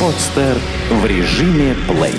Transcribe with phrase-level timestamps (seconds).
[0.00, 0.58] Подстер
[0.90, 2.14] в режиме плей.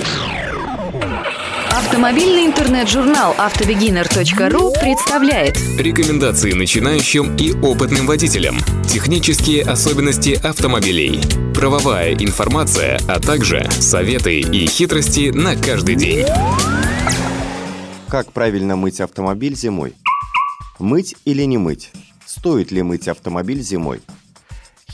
[1.70, 8.58] Автомобильный интернет-журнал автобегинер.ру представляет Рекомендации начинающим и опытным водителям.
[8.88, 11.22] Технические особенности автомобилей.
[11.54, 16.26] Правовая информация, а также советы и хитрости на каждый день.
[18.10, 19.94] Как правильно мыть автомобиль зимой?
[20.80, 21.92] Мыть или не мыть?
[22.26, 24.02] Стоит ли мыть автомобиль зимой?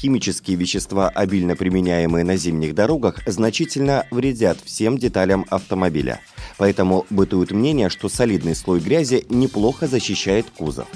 [0.04, 6.20] Химические вещества, обильно применяемые на зимних дорогах, значительно вредят всем деталям автомобиля.
[6.58, 10.88] Поэтому бытует мнение, что солидный слой грязи неплохо защищает кузов.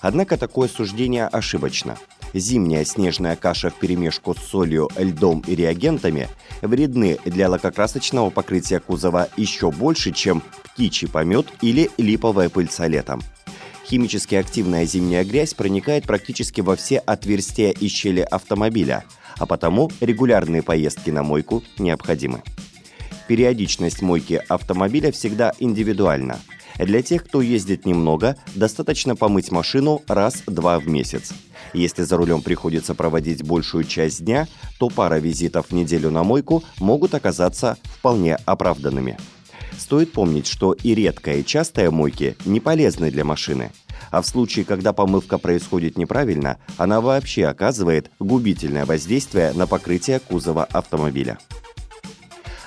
[0.00, 1.98] Однако такое суждение ошибочно.
[2.32, 6.30] Зимняя снежная каша вперемешку с солью, льдом и реагентами
[6.62, 13.20] вредны для лакокрасочного покрытия кузова еще больше, чем птичий помет или липовая пыльца летом.
[13.94, 19.04] Химически активная зимняя грязь проникает практически во все отверстия и щели автомобиля,
[19.38, 22.42] а потому регулярные поездки на мойку необходимы.
[23.28, 26.40] Периодичность мойки автомобиля всегда индивидуальна.
[26.76, 31.32] Для тех, кто ездит немного, достаточно помыть машину раз-два в месяц.
[31.72, 34.48] Если за рулем приходится проводить большую часть дня,
[34.80, 39.16] то пара визитов в неделю на мойку могут оказаться вполне оправданными.
[39.78, 43.70] Стоит помнить, что и редкая, и частая мойки не полезны для машины.
[44.14, 50.62] А в случае, когда помывка происходит неправильно, она вообще оказывает губительное воздействие на покрытие кузова
[50.62, 51.36] автомобиля.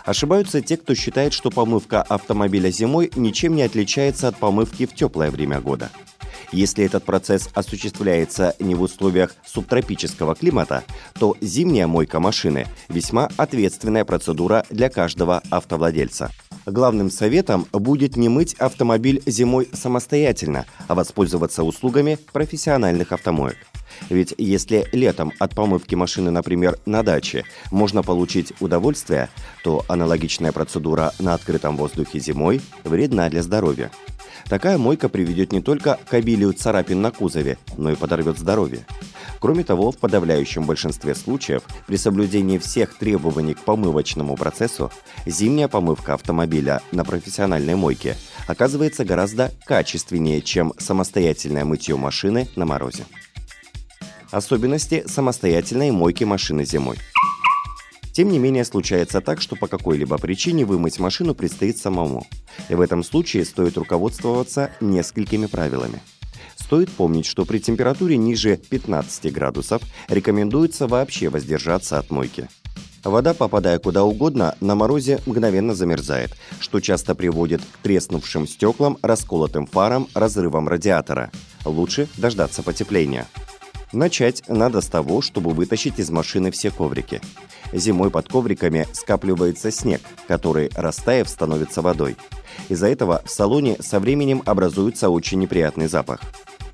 [0.03, 5.31] Ошибаются те, кто считает, что помывка автомобиля зимой ничем не отличается от помывки в теплое
[5.31, 5.90] время года.
[6.52, 10.84] Если этот процесс осуществляется не в условиях субтропического климата,
[11.18, 16.30] то зимняя мойка машины– весьма ответственная процедура для каждого автовладельца.
[16.67, 23.55] Главным советом будет не мыть автомобиль зимой самостоятельно, а воспользоваться услугами профессиональных автомоек.
[24.09, 29.29] Ведь если летом от помывки машины, например, на даче, можно получить удовольствие,
[29.63, 33.89] то аналогичная процедура на открытом воздухе зимой вредна для здоровья.
[34.50, 38.85] Такая мойка приведет не только к обилию царапин на кузове, но и подорвет здоровье.
[39.40, 44.92] Кроме того, в подавляющем большинстве случаев, при соблюдении всех требований к помывочному процессу,
[45.25, 48.16] зимняя помывка автомобиля на профессиональной мойке
[48.48, 53.06] оказывается гораздо качественнее, чем самостоятельное мытье машины на морозе.
[54.31, 56.98] Особенности самостоятельной мойки машины зимой.
[58.12, 62.25] Тем не менее, случается так, что по какой-либо причине вымыть машину предстоит самому.
[62.68, 66.02] И в этом случае стоит руководствоваться несколькими правилами.
[66.67, 72.50] Стоит помнить, что при температуре ниже 15 градусов рекомендуется вообще воздержаться от мойки.
[73.05, 79.66] Вода, попадая куда угодно, на морозе мгновенно замерзает, что часто приводит к треснувшим стеклам, расколотым
[79.66, 81.31] фарам, разрывам радиатора.
[81.63, 83.27] Лучше дождаться потепления.
[83.94, 87.22] Начать надо с того, чтобы вытащить из машины все коврики.
[87.72, 92.17] Зимой под ковриками скапливается снег, который, растаяв, становится водой.
[92.67, 96.19] Из-за этого в салоне со временем образуется очень неприятный запах.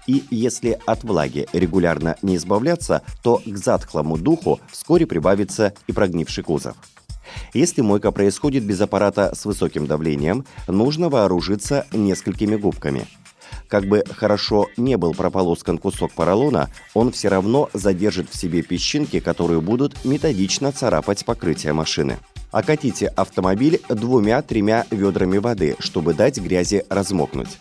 [0.07, 6.43] И если от влаги регулярно не избавляться, то к затхлому духу вскоре прибавится и прогнивший
[6.43, 6.75] кузов.
[7.53, 13.07] Если мойка происходит без аппарата с высоким давлением, нужно вооружиться несколькими губками–
[13.67, 19.19] как бы хорошо не был прополоскан кусок поролона, он все равно задержит в себе песчинки,
[19.19, 22.19] которые будут методично царапать покрытие машины.
[22.51, 27.57] Окатите автомобиль двумя-тремя ведрами воды, чтобы дать грязи размокнуть.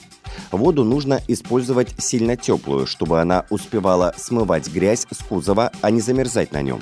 [0.53, 6.53] Воду нужно использовать сильно теплую, чтобы она успевала смывать грязь с кузова, а не замерзать
[6.53, 6.81] на нем.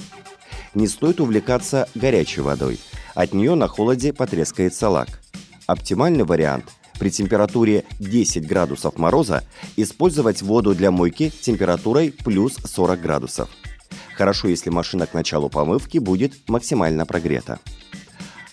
[0.75, 2.79] Не стоит увлекаться горячей водой.
[3.15, 5.21] От нее на холоде потрескается лак.
[5.67, 6.65] Оптимальный вариант–
[7.01, 9.43] при температуре 10 градусов мороза
[9.77, 13.49] использовать воду для мойки температурой плюс 40 градусов.
[14.17, 17.59] Хорошо, если машина к началу помывки будет максимально прогрета.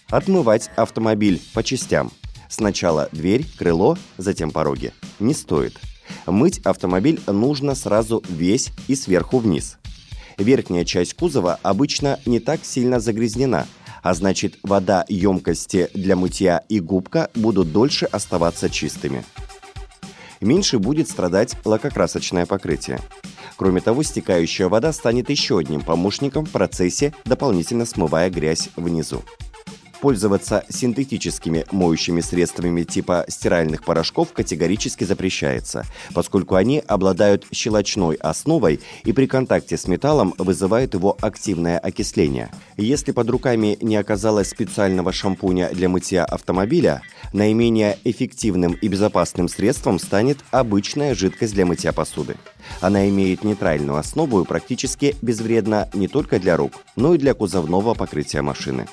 [0.10, 2.10] Отмывать автомобиль по частям.
[2.50, 4.94] Сначала дверь, крыло, затем пороги.
[5.20, 5.80] Не стоит.
[6.26, 9.78] Мыть автомобиль нужно сразу весь и сверху вниз.
[10.38, 13.66] Верхняя часть кузова обычно не так сильно загрязнена–
[14.08, 19.26] а значит вода, емкости для мытья и губка будут дольше оставаться чистыми.
[20.40, 23.02] Меньше будет страдать лакокрасочное покрытие.
[23.58, 29.24] Кроме того, стекающая вода станет еще одним помощником в процессе, дополнительно смывая грязь внизу.
[30.02, 39.12] Пользоваться синтетическими моющими средствами типа стиральных порошков категорически запрещается, поскольку они обладают щелочной основой и
[39.12, 42.52] при контакте с металлом вызывают его активное окисление.
[42.78, 47.02] Если под руками не оказалось специального шампуня для мытья автомобиля,
[47.34, 52.36] наименее эффективным и безопасным средством станет обычная жидкость для мытья посуды.
[52.82, 57.96] Она имеет нейтральную основу и практически безвредна не только для рук, но и для кузовного
[57.96, 58.88] покрытия машины.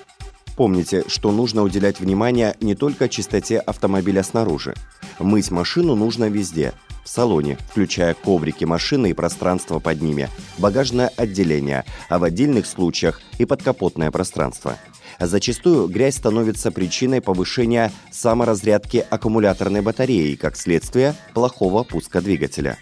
[0.56, 4.74] Помните, что нужно уделять внимание не только чистоте автомобиля снаружи.
[5.18, 6.72] Мыть машину нужно везде.
[7.04, 13.20] В салоне, включая коврики машины и пространство под ними, багажное отделение, а в отдельных случаях
[13.38, 14.78] и подкапотное пространство.
[15.20, 22.78] Зачастую грязь становится причиной повышения саморазрядки аккумуляторной батареи и, как следствие, плохого пуска двигателя.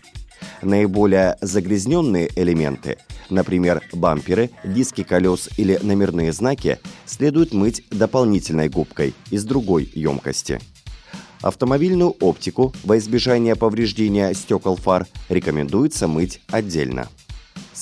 [0.63, 2.99] Наиболее загрязненные элементы,
[3.31, 10.61] например, бамперы, диски колес или номерные знаки, следует мыть дополнительной губкой из другой емкости.
[11.41, 17.09] Автомобильную оптику во избежание повреждения стекол фар рекомендуется мыть отдельно.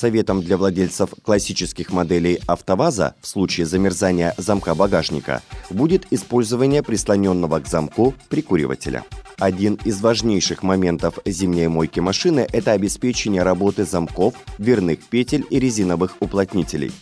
[0.01, 7.69] Советом для владельцев классических моделей АвтоВАЗа в случае замерзания замка багажника будет использование прислоненного к
[7.69, 9.05] замку прикуривателя.
[9.39, 16.17] Один из важнейших моментов зимней мойки машины– это обеспечение работы замков, дверных петель и резиновых
[16.21, 16.93] уплотнителей.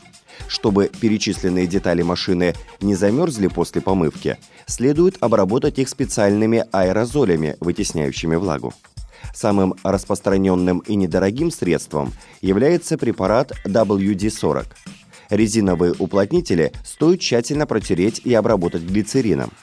[0.48, 8.74] Чтобы перечисленные детали машины не замерзли после помывки, следует обработать их специальными аэрозолями, вытесняющими влагу.
[9.34, 14.66] Самым распространенным и недорогим средством является препарат WD-40.
[15.30, 19.50] Резиновые уплотнители стоит тщательно протереть и обработать глицерином–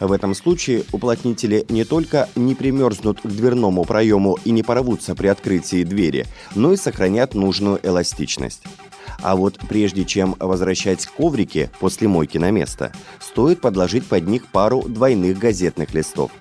[0.00, 5.28] в этом случае уплотнители не только не примерзнут к дверному проему и не порвутся при
[5.28, 8.62] открытии двери, но и сохранят нужную эластичность.
[9.22, 14.82] А вот прежде чем возвращать коврики после мойки на место, стоит подложить под них пару
[14.82, 16.32] двойных газетных листов.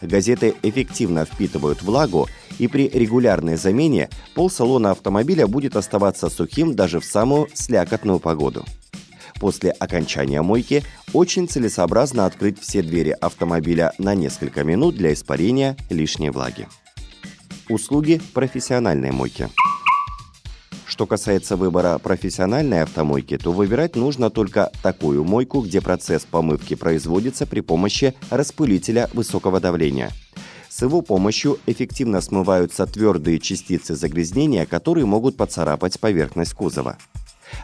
[0.00, 2.28] Газеты эффективно впитывают влагу,
[2.58, 8.64] и при регулярной замене пол салона автомобиля будет оставаться сухим даже в самую слякотную погоду.
[9.40, 16.30] После окончания мойки очень целесообразно открыть все двери автомобиля на несколько минут для испарения лишней
[16.30, 16.68] влаги.
[17.68, 19.48] Услуги профессиональной мойки.
[20.86, 27.46] Что касается выбора профессиональной автомойки, то выбирать нужно только такую мойку, где процесс помывки производится
[27.46, 30.10] при помощи распылителя высокого давления.
[30.68, 36.98] С его помощью эффективно смываются твердые частицы загрязнения, которые могут поцарапать поверхность кузова.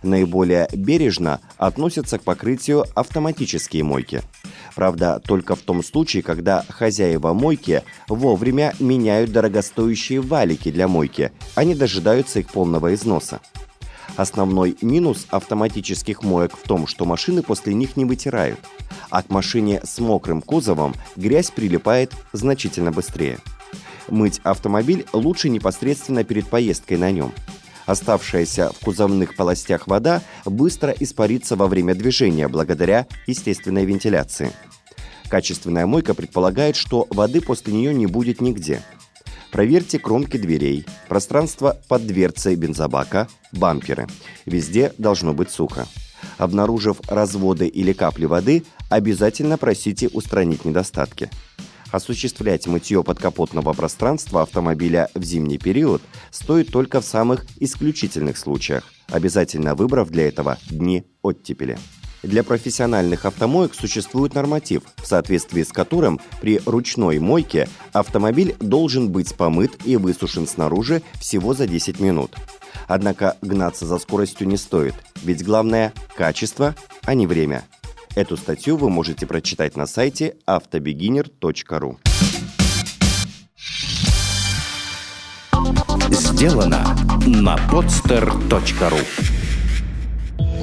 [0.03, 4.23] Наиболее бережно относятся к покрытию автоматические мойки.
[4.75, 11.65] Правда, только в том случае, когда хозяева мойки вовремя меняют дорогостоящие валики для мойки, а
[11.65, 13.41] не дожидаются их полного износа.
[14.17, 18.61] Основной минус автоматических моек в том, что машины после них не вытирают,
[19.11, 23.39] а к машине с мокрым кузовом грязь прилипает значительно быстрее.
[24.09, 27.33] Мыть автомобиль лучше непосредственно перед поездкой на нем–
[27.87, 34.53] Оставшаяся в кузовных полостях вода быстро испарится во время движения благодаря естественной вентиляции.
[35.29, 38.83] Качественная мойка предполагает, что воды после нее не будет нигде.
[39.55, 44.09] Проверьте кромки дверей, пространство под дверцей бензобака, бамперы.
[44.47, 45.87] Везде должно быть сухо.
[46.39, 51.31] Обнаружив разводы или капли воды, обязательно просите устранить недостатки.
[51.93, 56.03] Осуществлять мытье подкапотного пространства автомобиля в зимний период
[56.33, 61.79] стоит только в самых исключительных случаях, обязательно выбрав для этого дни оттепели.
[62.25, 69.35] Для профессиональных автомоек существует норматив, в соответствии с которым при ручной мойке автомобиль должен быть
[69.35, 72.35] помыт и высушен снаружи всего за 10 минут.
[72.89, 77.65] Однако гнаться за скоростью не стоит, ведь главное– качество, а не время–
[78.15, 81.99] Эту статью вы можете прочитать на сайте автобегинер.ру.
[86.11, 89.34] Сделано на podster.ru